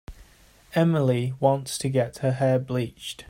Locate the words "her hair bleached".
2.17-3.19